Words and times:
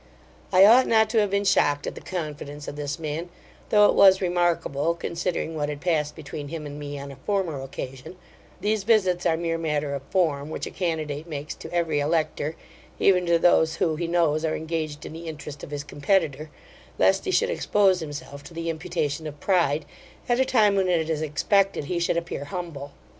I 0.51 0.65
ought 0.65 0.87
not 0.87 1.11
to 1.11 1.19
have 1.19 1.29
been 1.29 1.43
shocked 1.43 1.85
at 1.85 1.93
the 1.93 2.01
confidence 2.01 2.67
of 2.67 2.75
this 2.75 2.97
man; 2.97 3.29
though 3.69 3.85
it 3.85 3.93
was 3.93 4.19
remarkable, 4.19 4.95
considering 4.95 5.55
what 5.55 5.69
had 5.69 5.79
passed 5.79 6.15
between 6.15 6.47
him 6.47 6.65
and 6.65 6.79
me 6.79 6.97
on 6.97 7.11
a 7.11 7.17
former 7.17 7.61
occasion 7.61 8.15
These 8.61 8.83
visits 8.83 9.27
are 9.27 9.37
mere 9.37 9.59
matter 9.59 9.93
of 9.93 10.01
form, 10.09 10.49
which 10.49 10.65
a 10.65 10.71
candidate 10.71 11.27
makes 11.27 11.53
to 11.53 11.71
every 11.71 11.99
elector; 11.99 12.55
even 12.97 13.27
to 13.27 13.37
those 13.37 13.75
who, 13.75 13.95
he 13.95 14.07
knows, 14.07 14.43
are 14.43 14.55
engaged 14.55 15.05
in 15.05 15.13
the 15.13 15.27
interest 15.27 15.63
of 15.63 15.69
his 15.69 15.83
competitor, 15.83 16.49
lest 16.97 17.25
he 17.25 17.29
should 17.31 17.51
expose 17.51 17.99
himself 17.99 18.43
to 18.45 18.55
the 18.55 18.71
imputation 18.71 19.27
of 19.27 19.39
pride, 19.39 19.85
at 20.27 20.39
a 20.39 20.45
time 20.45 20.75
when 20.75 20.87
it 20.89 21.11
is 21.11 21.21
expected 21.21 21.83
he 21.85 21.99
should 21.99 22.17
appear 22.17 22.45
humble. 22.45 22.91